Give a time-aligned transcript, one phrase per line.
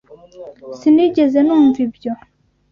[0.79, 2.13] Sinigeze numva ibyo.